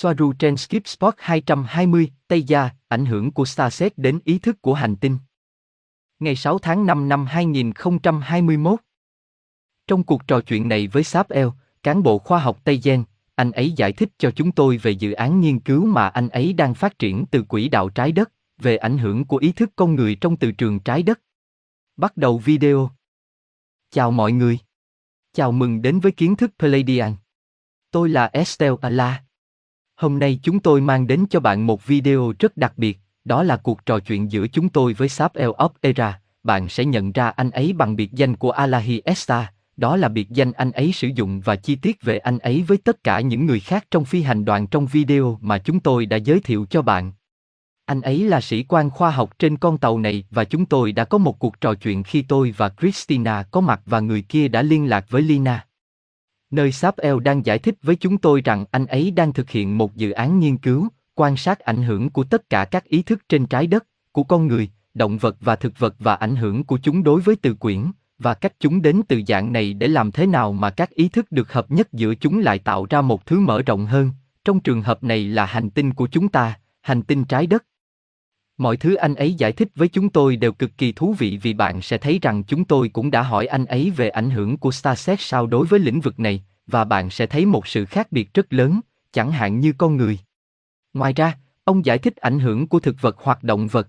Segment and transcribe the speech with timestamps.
[0.00, 4.74] Soaru trên Skip Spot 220, Tây Gia, ảnh hưởng của Starset đến ý thức của
[4.74, 5.18] hành tinh.
[6.18, 8.80] Ngày 6 tháng 5 năm 2021.
[9.86, 11.46] Trong cuộc trò chuyện này với Sáp El
[11.82, 15.12] cán bộ khoa học Tây Gen, anh ấy giải thích cho chúng tôi về dự
[15.12, 18.76] án nghiên cứu mà anh ấy đang phát triển từ quỹ đạo trái đất, về
[18.76, 21.20] ảnh hưởng của ý thức con người trong từ trường trái đất.
[21.96, 22.90] Bắt đầu video.
[23.90, 24.58] Chào mọi người.
[25.32, 27.14] Chào mừng đến với kiến thức Palladian.
[27.90, 29.27] Tôi là Estelle Ala.
[29.98, 33.56] Hôm nay chúng tôi mang đến cho bạn một video rất đặc biệt, đó là
[33.56, 36.20] cuộc trò chuyện giữa chúng tôi với Sáp El Op Era.
[36.42, 40.30] Bạn sẽ nhận ra anh ấy bằng biệt danh của Alahi Esta, đó là biệt
[40.30, 43.46] danh anh ấy sử dụng và chi tiết về anh ấy với tất cả những
[43.46, 46.82] người khác trong phi hành đoàn trong video mà chúng tôi đã giới thiệu cho
[46.82, 47.12] bạn.
[47.84, 51.04] Anh ấy là sĩ quan khoa học trên con tàu này và chúng tôi đã
[51.04, 54.62] có một cuộc trò chuyện khi tôi và Christina có mặt và người kia đã
[54.62, 55.67] liên lạc với Lina.
[56.50, 59.96] Nơi Sapel đang giải thích với chúng tôi rằng anh ấy đang thực hiện một
[59.96, 63.46] dự án nghiên cứu, quan sát ảnh hưởng của tất cả các ý thức trên
[63.46, 67.02] trái đất, của con người, động vật và thực vật và ảnh hưởng của chúng
[67.02, 67.84] đối với từ quyển,
[68.18, 71.32] và cách chúng đến từ dạng này để làm thế nào mà các ý thức
[71.32, 74.10] được hợp nhất giữa chúng lại tạo ra một thứ mở rộng hơn,
[74.44, 77.64] trong trường hợp này là hành tinh của chúng ta, hành tinh trái đất.
[78.58, 81.54] Mọi thứ anh ấy giải thích với chúng tôi đều cực kỳ thú vị vì
[81.54, 84.70] bạn sẽ thấy rằng chúng tôi cũng đã hỏi anh ấy về ảnh hưởng của
[84.70, 88.34] Starset sao đối với lĩnh vực này, và bạn sẽ thấy một sự khác biệt
[88.34, 88.80] rất lớn,
[89.12, 90.18] chẳng hạn như con người.
[90.94, 93.88] Ngoài ra, ông giải thích ảnh hưởng của thực vật hoặc động vật.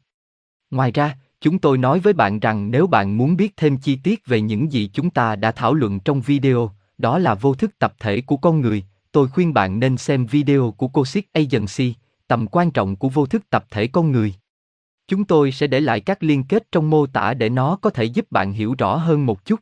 [0.71, 4.25] Ngoài ra, chúng tôi nói với bạn rằng nếu bạn muốn biết thêm chi tiết
[4.25, 7.93] về những gì chúng ta đã thảo luận trong video, đó là vô thức tập
[7.99, 11.93] thể của con người, tôi khuyên bạn nên xem video của Cosic Agency,
[12.27, 14.33] tầm quan trọng của vô thức tập thể con người.
[15.09, 18.03] Chúng tôi sẽ để lại các liên kết trong mô tả để nó có thể
[18.03, 19.59] giúp bạn hiểu rõ hơn một chút.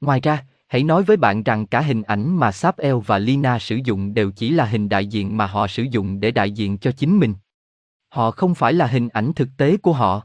[0.00, 3.78] Ngoài ra, hãy nói với bạn rằng cả hình ảnh mà Sapel và Lina sử
[3.84, 6.92] dụng đều chỉ là hình đại diện mà họ sử dụng để đại diện cho
[6.92, 7.34] chính mình.
[8.08, 10.22] Họ không phải là hình ảnh thực tế của họ.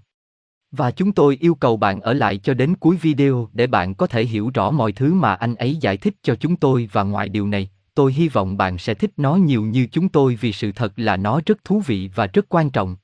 [0.71, 4.07] Và chúng tôi yêu cầu bạn ở lại cho đến cuối video để bạn có
[4.07, 7.29] thể hiểu rõ mọi thứ mà anh ấy giải thích cho chúng tôi và ngoài
[7.29, 10.71] điều này, tôi hy vọng bạn sẽ thích nó nhiều như chúng tôi vì sự
[10.71, 12.95] thật là nó rất thú vị và rất quan trọng.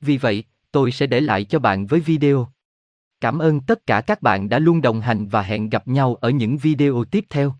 [0.00, 0.44] Vì vậy,
[0.76, 2.48] tôi sẽ để lại cho bạn với video.
[3.20, 6.30] Cảm ơn tất cả các bạn đã luôn đồng hành và hẹn gặp nhau ở
[6.30, 7.54] những video tiếp theo.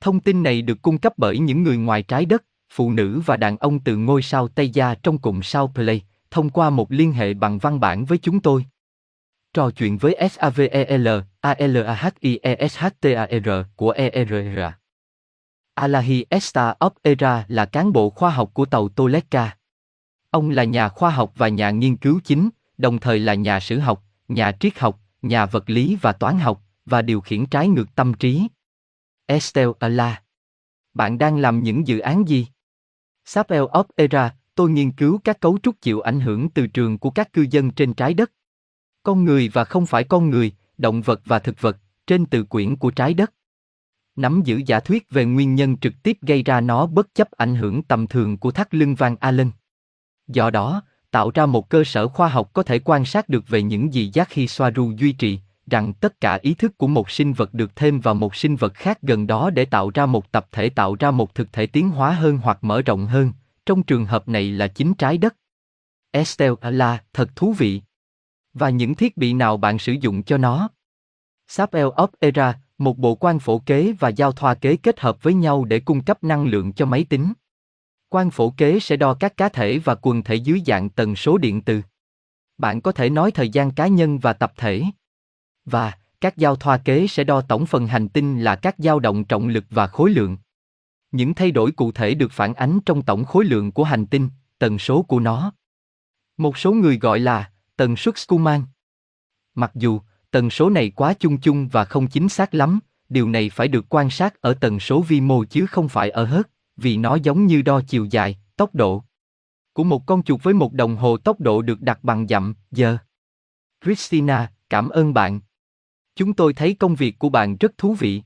[0.00, 3.36] Thông tin này được cung cấp bởi những người ngoài trái đất, phụ nữ và
[3.36, 7.12] đàn ông từ ngôi sao Tây Gia trong cụm sao Play, thông qua một liên
[7.12, 8.66] hệ bằng văn bản với chúng tôi.
[9.54, 11.08] Trò chuyện với SAVEL,
[11.40, 13.08] ALAHIESHTAR
[13.76, 14.60] của ERR.
[15.74, 19.56] Alahi Esta of Era là cán bộ khoa học của tàu Toleka.
[20.34, 23.78] Ông là nhà khoa học và nhà nghiên cứu chính, đồng thời là nhà sử
[23.78, 27.94] học, nhà triết học, nhà vật lý và toán học, và điều khiển trái ngược
[27.94, 28.48] tâm trí.
[29.26, 30.22] Estelle Ala.
[30.94, 32.46] Bạn đang làm những dự án gì?
[33.24, 37.10] Sapel of Era, tôi nghiên cứu các cấu trúc chịu ảnh hưởng từ trường của
[37.10, 38.32] các cư dân trên trái đất.
[39.02, 42.76] Con người và không phải con người, động vật và thực vật, trên từ quyển
[42.76, 43.32] của trái đất.
[44.16, 47.54] Nắm giữ giả thuyết về nguyên nhân trực tiếp gây ra nó bất chấp ảnh
[47.54, 49.50] hưởng tầm thường của thắt lưng vàng Allen.
[50.28, 53.62] Do đó, tạo ra một cơ sở khoa học có thể quan sát được về
[53.62, 57.10] những gì giác khi xoa ru duy trì, rằng tất cả ý thức của một
[57.10, 60.32] sinh vật được thêm vào một sinh vật khác gần đó để tạo ra một
[60.32, 63.32] tập thể tạo ra một thực thể tiến hóa hơn hoặc mở rộng hơn,
[63.66, 65.36] trong trường hợp này là chính trái đất.
[66.10, 67.82] Estelle là thật thú vị.
[68.54, 70.68] Và những thiết bị nào bạn sử dụng cho nó?
[71.48, 75.34] Sapel of Era, một bộ quan phổ kế và giao thoa kế kết hợp với
[75.34, 77.32] nhau để cung cấp năng lượng cho máy tính.
[78.14, 81.38] Quan phổ kế sẽ đo các cá thể và quần thể dưới dạng tần số
[81.38, 81.82] điện từ.
[82.58, 84.82] Bạn có thể nói thời gian cá nhân và tập thể.
[85.64, 89.24] Và, các giao thoa kế sẽ đo tổng phần hành tinh là các dao động
[89.24, 90.36] trọng lực và khối lượng.
[91.12, 94.28] Những thay đổi cụ thể được phản ánh trong tổng khối lượng của hành tinh,
[94.58, 95.52] tần số của nó.
[96.36, 98.62] Một số người gọi là tần suất Schumann.
[99.54, 103.50] Mặc dù tần số này quá chung chung và không chính xác lắm, điều này
[103.50, 106.96] phải được quan sát ở tần số vi mô chứ không phải ở hớt vì
[106.96, 109.04] nó giống như đo chiều dài, tốc độ
[109.74, 112.96] của một con chuột với một đồng hồ tốc độ được đặt bằng dặm, giờ.
[113.84, 115.40] Christina, cảm ơn bạn.
[116.16, 118.22] Chúng tôi thấy công việc của bạn rất thú vị.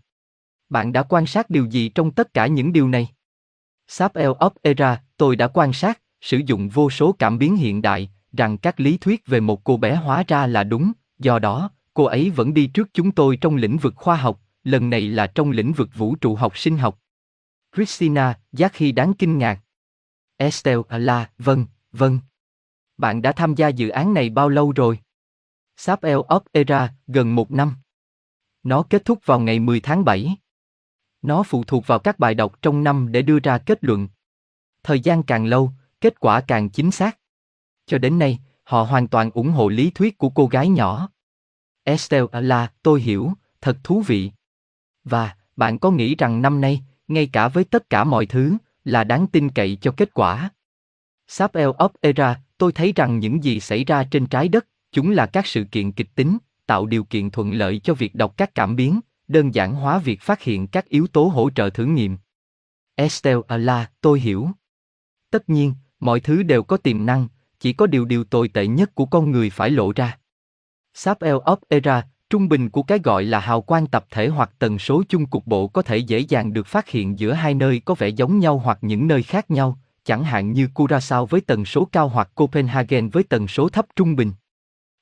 [0.69, 3.09] Bạn đã quan sát điều gì trong tất cả những điều này?
[3.87, 8.11] Sapel of Era, tôi đã quan sát, sử dụng vô số cảm biến hiện đại,
[8.33, 12.05] rằng các lý thuyết về một cô bé hóa ra là đúng, do đó, cô
[12.05, 15.51] ấy vẫn đi trước chúng tôi trong lĩnh vực khoa học, lần này là trong
[15.51, 16.99] lĩnh vực vũ trụ học sinh học.
[17.79, 19.61] Christina, giác khi đáng kinh ngạc.
[20.37, 22.19] Estelle là, vâng, vâng.
[22.97, 25.01] Bạn đã tham gia dự án này bao lâu rồi?
[25.77, 27.75] Sapel Op Era, gần một năm.
[28.63, 30.37] Nó kết thúc vào ngày 10 tháng 7.
[31.23, 34.09] Nó phụ thuộc vào các bài đọc trong năm để đưa ra kết luận.
[34.83, 37.19] Thời gian càng lâu, kết quả càng chính xác.
[37.87, 41.09] Cho đến nay, họ hoàn toàn ủng hộ lý thuyết của cô gái nhỏ.
[41.85, 44.31] Estelle là, tôi hiểu, thật thú vị.
[45.05, 49.05] Và, bạn có nghĩ rằng năm nay, ngay cả với tất cả mọi thứ, là
[49.05, 50.51] đáng tin cậy cho kết quả?
[51.27, 55.27] Sapel of Era, tôi thấy rằng những gì xảy ra trên trái đất, chúng là
[55.27, 58.77] các sự kiện kịch tính, tạo điều kiện thuận lợi cho việc đọc các cảm
[58.77, 62.17] biến, đơn giản hóa việc phát hiện các yếu tố hỗ trợ thử nghiệm.
[62.95, 64.49] Estelle là, tôi hiểu.
[65.31, 67.29] Tất nhiên, mọi thứ đều có tiềm năng,
[67.61, 70.19] chỉ có điều điều tồi tệ nhất của con người phải lộ ra.
[70.95, 74.79] Sapel of Era, trung bình của cái gọi là hào quang tập thể hoặc tần
[74.79, 77.95] số chung cục bộ có thể dễ dàng được phát hiện giữa hai nơi có
[77.95, 81.89] vẻ giống nhau hoặc những nơi khác nhau, chẳng hạn như Curaçao với tần số
[81.93, 84.33] cao hoặc Copenhagen với tần số thấp trung bình.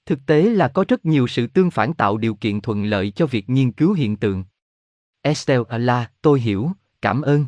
[0.07, 3.27] Thực tế là có rất nhiều sự tương phản tạo điều kiện thuận lợi cho
[3.27, 4.45] việc nghiên cứu hiện tượng.
[5.23, 6.71] Estelle là, tôi hiểu,
[7.03, 7.47] cảm ơn.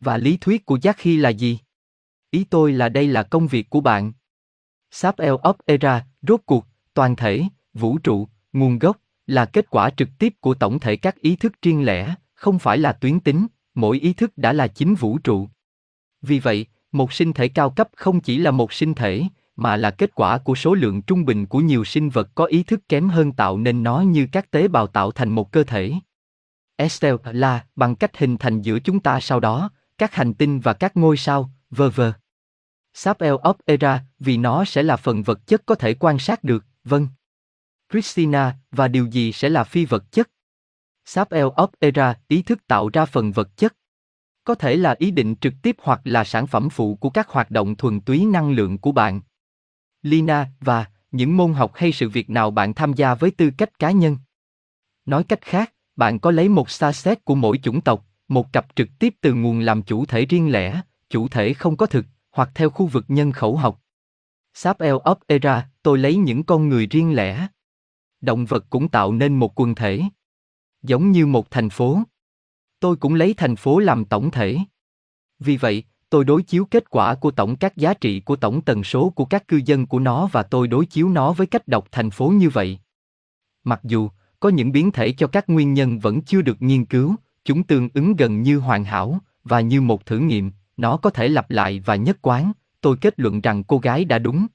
[0.00, 1.58] Và lý thuyết của Jackie là gì?
[2.30, 4.12] Ý tôi là đây là công việc của bạn.
[4.90, 7.42] Sapel of Era, rốt cuộc, toàn thể,
[7.74, 8.96] vũ trụ, nguồn gốc,
[9.26, 12.78] là kết quả trực tiếp của tổng thể các ý thức riêng lẻ, không phải
[12.78, 15.48] là tuyến tính, mỗi ý thức đã là chính vũ trụ.
[16.22, 19.22] Vì vậy, một sinh thể cao cấp không chỉ là một sinh thể,
[19.56, 22.62] mà là kết quả của số lượng trung bình của nhiều sinh vật có ý
[22.62, 25.92] thức kém hơn tạo nên nó như các tế bào tạo thành một cơ thể.
[26.76, 30.72] Estelle là bằng cách hình thành giữa chúng ta sau đó, các hành tinh và
[30.72, 32.12] các ngôi sao, vơ vơ.
[32.94, 36.64] Sapel of Era, vì nó sẽ là phần vật chất có thể quan sát được,
[36.84, 37.08] vâng.
[37.94, 40.30] Christina, và điều gì sẽ là phi vật chất?
[41.04, 43.76] Sapel of Era, ý thức tạo ra phần vật chất.
[44.44, 47.50] Có thể là ý định trực tiếp hoặc là sản phẩm phụ của các hoạt
[47.50, 49.20] động thuần túy năng lượng của bạn.
[50.02, 53.78] Lina, và, những môn học hay sự việc nào bạn tham gia với tư cách
[53.78, 54.16] cá nhân.
[55.06, 58.76] Nói cách khác, bạn có lấy một xa xét của mỗi chủng tộc, một cặp
[58.76, 60.80] trực tiếp từ nguồn làm chủ thể riêng lẻ,
[61.10, 63.80] chủ thể không có thực, hoặc theo khu vực nhân khẩu học.
[64.54, 67.48] Sapel of Era, tôi lấy những con người riêng lẻ.
[68.24, 70.02] Động vật cũng tạo nên một quần thể.
[70.82, 72.02] Giống như một thành phố.
[72.80, 74.58] Tôi cũng lấy thành phố làm tổng thể.
[75.38, 78.84] Vì vậy, tôi đối chiếu kết quả của tổng các giá trị của tổng tần
[78.84, 81.88] số của các cư dân của nó và tôi đối chiếu nó với cách đọc
[81.90, 82.78] thành phố như vậy.
[83.64, 84.08] Mặc dù,
[84.40, 87.88] có những biến thể cho các nguyên nhân vẫn chưa được nghiên cứu, chúng tương
[87.94, 91.82] ứng gần như hoàn hảo, và như một thử nghiệm, nó có thể lặp lại
[91.84, 94.46] và nhất quán, tôi kết luận rằng cô gái đã đúng.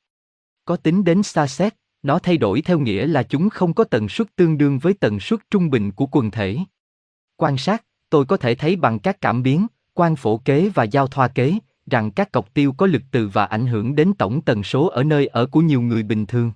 [0.66, 4.10] Có tính đến xa xét, nó thay đổi theo nghĩa là chúng không có tần
[4.10, 6.57] suất tương đương với tần suất trung bình của quần thể.
[7.36, 11.07] Quan sát, tôi có thể thấy bằng các cảm biến, quan phổ kế và giao
[11.07, 11.54] thoa kế,
[11.92, 15.04] rằng các cọc tiêu có lực từ và ảnh hưởng đến tổng tần số ở
[15.04, 16.51] nơi ở của nhiều người bình thường.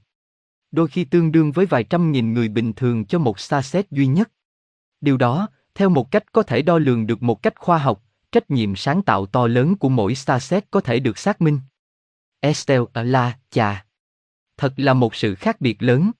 [0.72, 3.92] Đôi khi tương đương với vài trăm nghìn người bình thường cho một xa xét
[3.92, 4.32] duy nhất.
[5.02, 8.52] Điều đó, theo một cách có thể đo lường được một cách khoa học, trách
[8.52, 11.60] nhiệm sáng tạo to lớn của mỗi starset có thể được xác minh.
[12.40, 13.86] Estelle là chà.
[14.58, 16.12] Thật là một sự khác biệt lớn.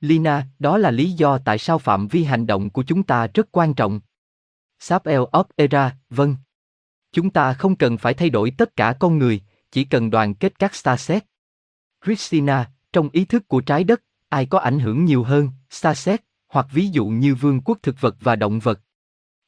[0.00, 3.48] Lina, đó là lý do tại sao phạm vi hành động của chúng ta rất
[3.52, 4.00] quan trọng.
[4.78, 6.36] Sapel of Era, vâng.
[7.12, 10.58] Chúng ta không cần phải thay đổi tất cả con người, chỉ cần đoàn kết
[10.58, 11.24] các starset.
[12.04, 16.66] Christina, trong ý thức của trái đất, ai có ảnh hưởng nhiều hơn, starset, hoặc
[16.72, 18.80] ví dụ như vương quốc thực vật và động vật.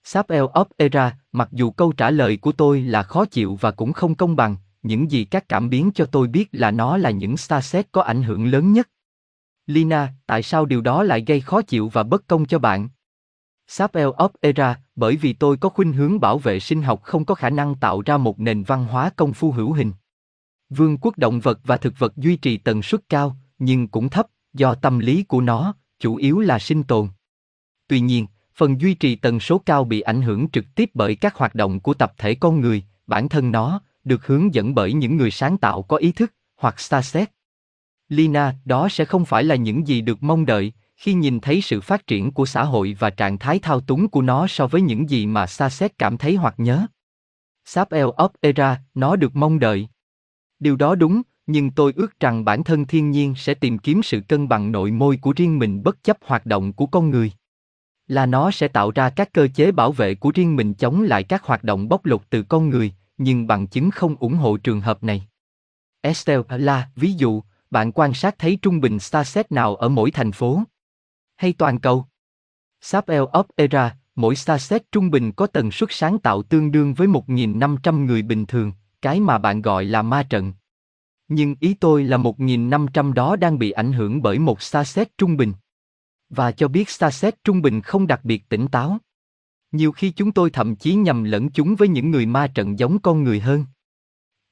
[0.04, 3.92] Sapel of Era, mặc dù câu trả lời của tôi là khó chịu và cũng
[3.92, 7.36] không công bằng, những gì các cảm biến cho tôi biết là nó là những
[7.36, 8.88] starset có ảnh hưởng lớn nhất.
[9.66, 12.88] Lina, tại sao điều đó lại gây khó chịu và bất công cho bạn?
[13.66, 17.34] Sapel of Era, bởi vì tôi có khuynh hướng bảo vệ sinh học không có
[17.34, 19.92] khả năng tạo ra một nền văn hóa công phu hữu hình.
[20.70, 24.26] Vương quốc động vật và thực vật duy trì tần suất cao, nhưng cũng thấp,
[24.52, 27.08] do tâm lý của nó, chủ yếu là sinh tồn.
[27.88, 31.34] Tuy nhiên, phần duy trì tần số cao bị ảnh hưởng trực tiếp bởi các
[31.34, 35.16] hoạt động của tập thể con người, bản thân nó, được hướng dẫn bởi những
[35.16, 37.30] người sáng tạo có ý thức, hoặc starset.
[38.08, 41.80] Lina, đó sẽ không phải là những gì được mong đợi, khi nhìn thấy sự
[41.80, 45.10] phát triển của xã hội và trạng thái thao túng của nó so với những
[45.10, 46.86] gì mà starset cảm thấy hoặc nhớ.
[47.64, 49.88] Sapel of Era, nó được mong đợi.
[50.58, 54.20] Điều đó đúng, nhưng tôi ước rằng bản thân thiên nhiên sẽ tìm kiếm sự
[54.28, 57.32] cân bằng nội môi của riêng mình bất chấp hoạt động của con người
[58.06, 61.22] là nó sẽ tạo ra các cơ chế bảo vệ của riêng mình chống lại
[61.22, 64.80] các hoạt động bóc lột từ con người, nhưng bằng chứng không ủng hộ trường
[64.80, 65.26] hợp này.
[66.00, 70.32] Estelle là, ví dụ, bạn quan sát thấy trung bình starset nào ở mỗi thành
[70.32, 70.62] phố?
[71.36, 72.06] Hay toàn cầu?
[72.80, 77.08] Sapel of Era, mỗi starset trung bình có tần suất sáng tạo tương đương với
[77.08, 80.52] 1.500 người bình thường, cái mà bạn gọi là ma trận.
[81.28, 85.52] Nhưng ý tôi là 1.500 đó đang bị ảnh hưởng bởi một starset trung bình
[86.34, 88.98] và cho biết Starset trung bình không đặc biệt tỉnh táo.
[89.74, 92.98] Nhiều khi chúng tôi thậm chí nhầm lẫn chúng với những người ma trận giống
[92.98, 93.64] con người hơn.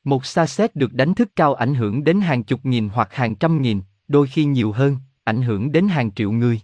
[0.04, 3.34] Một xa xét được đánh thức cao ảnh hưởng đến hàng chục nghìn hoặc hàng
[3.34, 6.60] trăm nghìn, đôi khi nhiều hơn, ảnh hưởng đến hàng triệu người.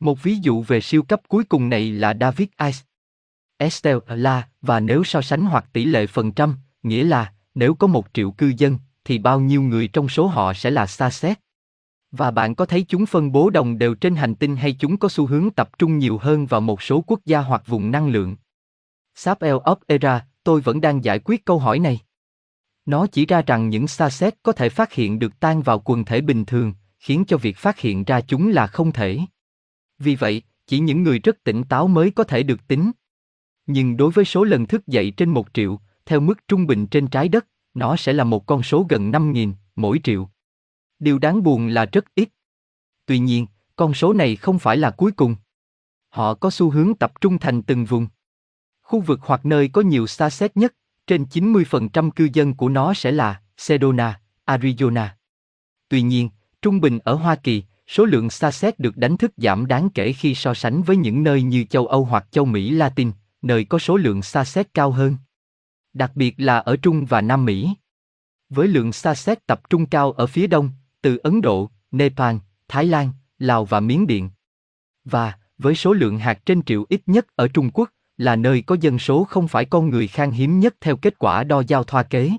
[0.00, 2.78] Một ví dụ về siêu cấp cuối cùng này là David Ice.
[3.56, 7.86] Estelle La, và nếu so sánh hoặc tỷ lệ phần trăm, nghĩa là, nếu có
[7.86, 11.38] một triệu cư dân, thì bao nhiêu người trong số họ sẽ là xa xét.
[12.16, 15.08] Và bạn có thấy chúng phân bố đồng đều trên hành tinh hay chúng có
[15.08, 18.36] xu hướng tập trung nhiều hơn vào một số quốc gia hoặc vùng năng lượng?
[19.14, 22.00] Sapel of Era, tôi vẫn đang giải quyết câu hỏi này.
[22.86, 26.04] Nó chỉ ra rằng những xa xét có thể phát hiện được tan vào quần
[26.04, 29.20] thể bình thường, khiến cho việc phát hiện ra chúng là không thể.
[29.98, 32.92] Vì vậy, chỉ những người rất tỉnh táo mới có thể được tính.
[33.66, 37.06] Nhưng đối với số lần thức dậy trên một triệu, theo mức trung bình trên
[37.06, 40.28] trái đất, nó sẽ là một con số gần 5.000 mỗi triệu.
[40.98, 42.28] Điều đáng buồn là rất ít.
[43.06, 43.46] Tuy nhiên,
[43.76, 45.36] con số này không phải là cuối cùng.
[46.08, 48.06] Họ có xu hướng tập trung thành từng vùng.
[48.82, 50.74] Khu vực hoặc nơi có nhiều xa xét nhất,
[51.06, 55.08] trên 90% cư dân của nó sẽ là Sedona, Arizona.
[55.88, 56.28] Tuy nhiên,
[56.62, 60.12] trung bình ở Hoa Kỳ, số lượng xa xét được đánh thức giảm đáng kể
[60.12, 63.78] khi so sánh với những nơi như châu Âu hoặc châu Mỹ Latin, nơi có
[63.78, 65.16] số lượng xa xét cao hơn.
[65.92, 67.70] Đặc biệt là ở Trung và Nam Mỹ.
[68.48, 70.70] Với lượng xa xét tập trung cao ở phía đông,
[71.04, 72.36] từ Ấn Độ, Nepal,
[72.68, 74.30] Thái Lan, Lào và Miến Điện.
[75.04, 78.76] Và, với số lượng hạt trên triệu ít nhất ở Trung Quốc, là nơi có
[78.80, 82.02] dân số không phải con người khan hiếm nhất theo kết quả đo giao thoa
[82.02, 82.30] kế.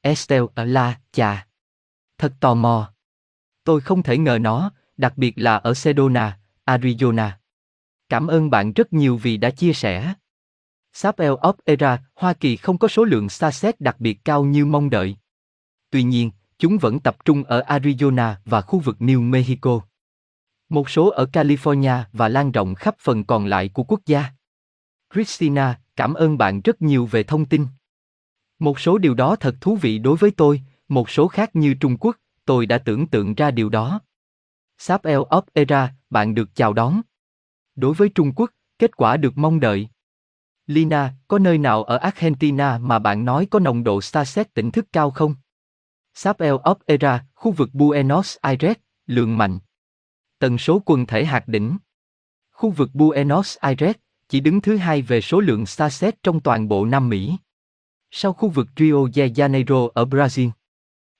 [0.00, 1.46] Estelle ở La, chà.
[2.18, 2.92] Thật tò mò.
[3.64, 7.30] Tôi không thể ngờ nó, đặc biệt là ở Sedona, Arizona.
[8.08, 10.14] Cảm ơn bạn rất nhiều vì đã chia sẻ.
[10.92, 14.66] Sapel of Era, Hoa Kỳ không có số lượng xa xét đặc biệt cao như
[14.66, 15.16] mong đợi.
[15.90, 16.30] Tuy nhiên,
[16.62, 19.80] chúng vẫn tập trung ở Arizona và khu vực New Mexico.
[20.68, 24.24] Một số ở California và lan rộng khắp phần còn lại của quốc gia.
[25.14, 27.66] Christina, cảm ơn bạn rất nhiều về thông tin.
[28.58, 31.96] Một số điều đó thật thú vị đối với tôi, một số khác như Trung
[32.00, 34.00] Quốc, tôi đã tưởng tượng ra điều đó.
[34.78, 37.00] Sapel of Era, bạn được chào đón.
[37.76, 39.88] Đối với Trung Quốc, kết quả được mong đợi.
[40.66, 44.70] Lina, có nơi nào ở Argentina mà bạn nói có nồng độ xa xét tỉnh
[44.70, 45.34] thức cao không?
[46.14, 48.76] Sapel of Era, khu vực Buenos Aires,
[49.06, 49.58] lượng mạnh.
[50.38, 51.76] Tần số quần thể hạt đỉnh.
[52.52, 53.96] Khu vực Buenos Aires,
[54.28, 57.36] chỉ đứng thứ hai về số lượng xa xét trong toàn bộ Nam Mỹ.
[58.10, 60.50] Sau khu vực Rio de Janeiro ở Brazil.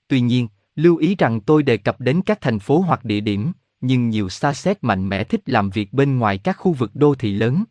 [0.08, 3.52] Tuy nhiên, lưu ý rằng tôi đề cập đến các thành phố hoặc địa điểm,
[3.80, 7.14] nhưng nhiều xa xét mạnh mẽ thích làm việc bên ngoài các khu vực đô
[7.14, 7.64] thị lớn.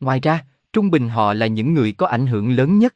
[0.00, 2.94] Ngoài ra, trung bình họ là những người có ảnh hưởng lớn nhất.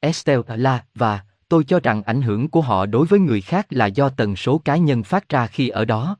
[0.00, 3.86] Estelle La và tôi cho rằng ảnh hưởng của họ đối với người khác là
[3.86, 6.16] do tần số cá nhân phát ra khi ở đó.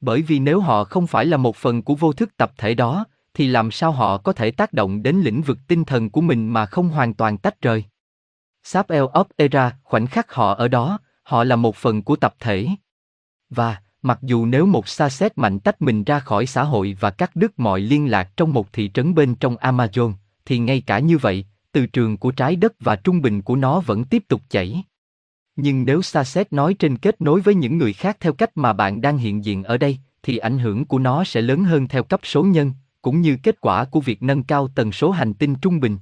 [0.00, 3.04] Bởi vì nếu họ không phải là một phần của vô thức tập thể đó,
[3.34, 6.48] thì làm sao họ có thể tác động đến lĩnh vực tinh thần của mình
[6.48, 7.84] mà không hoàn toàn tách rời?
[8.62, 12.68] Sapel of Era, khoảnh khắc họ ở đó, họ là một phần của tập thể.
[13.50, 17.10] Và, mặc dù nếu một xa xét mạnh tách mình ra khỏi xã hội và
[17.10, 20.12] cắt đứt mọi liên lạc trong một thị trấn bên trong Amazon,
[20.44, 21.44] thì ngay cả như vậy,
[21.76, 24.82] từ trường của trái đất và trung bình của nó vẫn tiếp tục chảy.
[25.56, 28.72] Nhưng nếu xa xét nói trên kết nối với những người khác theo cách mà
[28.72, 32.02] bạn đang hiện diện ở đây, thì ảnh hưởng của nó sẽ lớn hơn theo
[32.02, 35.54] cấp số nhân, cũng như kết quả của việc nâng cao tần số hành tinh
[35.54, 35.98] trung bình.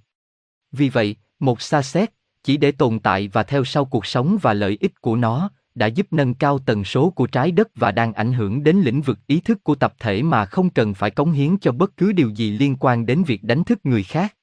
[0.73, 2.11] Vì vậy, một xa xét,
[2.45, 5.87] chỉ để tồn tại và theo sau cuộc sống và lợi ích của nó, đã
[5.87, 9.19] giúp nâng cao tần số của trái đất và đang ảnh hưởng đến lĩnh vực
[9.27, 12.29] ý thức của tập thể mà không cần phải cống hiến cho bất cứ điều
[12.29, 14.35] gì liên quan đến việc đánh thức người khác.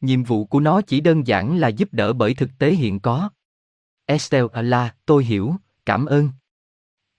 [0.00, 3.30] Nhiệm vụ của nó chỉ đơn giản là giúp đỡ bởi thực tế hiện có.
[4.06, 5.54] Estelle La, tôi hiểu,
[5.86, 6.30] cảm ơn.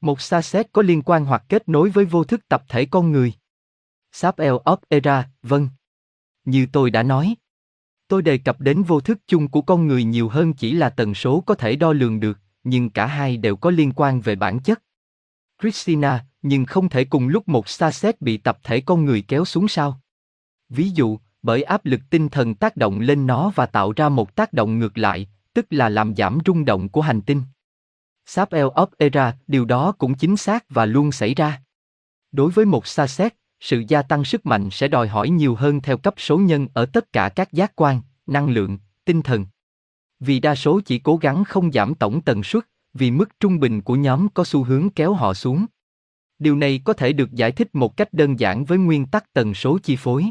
[0.01, 3.11] Một xa xét có liên quan hoặc kết nối với vô thức tập thể con
[3.11, 3.33] người.
[4.11, 5.69] Sapel of Era, vâng.
[6.45, 7.35] Như tôi đã nói,
[8.07, 11.13] tôi đề cập đến vô thức chung của con người nhiều hơn chỉ là tần
[11.13, 14.59] số có thể đo lường được, nhưng cả hai đều có liên quan về bản
[14.59, 14.81] chất.
[15.61, 19.45] Christina, nhưng không thể cùng lúc một xa xét bị tập thể con người kéo
[19.45, 20.01] xuống sao?
[20.69, 24.35] Ví dụ, bởi áp lực tinh thần tác động lên nó và tạo ra một
[24.35, 27.41] tác động ngược lại, tức là làm giảm rung động của hành tinh.
[28.25, 31.61] Sapel of Era, điều đó cũng chính xác và luôn xảy ra.
[32.31, 35.81] Đối với một xa xét, sự gia tăng sức mạnh sẽ đòi hỏi nhiều hơn
[35.81, 39.45] theo cấp số nhân ở tất cả các giác quan, năng lượng, tinh thần.
[40.19, 43.81] Vì đa số chỉ cố gắng không giảm tổng tần suất, vì mức trung bình
[43.81, 45.65] của nhóm có xu hướng kéo họ xuống.
[46.39, 49.53] Điều này có thể được giải thích một cách đơn giản với nguyên tắc tần
[49.53, 50.25] số chi phối.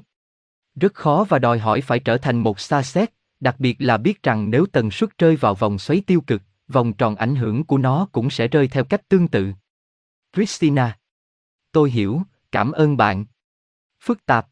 [0.81, 3.11] Rất khó và đòi hỏi phải trở thành một xa xét,
[3.41, 6.93] đặc biệt là biết rằng nếu tần suất rơi vào vòng xoáy tiêu cực, vòng
[6.93, 9.53] tròn ảnh hưởng của nó cũng sẽ rơi theo cách tương tự.
[10.35, 10.99] Christina
[11.73, 12.23] Tôi hiểu,
[12.53, 13.25] cảm ơn bạn.
[14.03, 14.47] Phức tạp.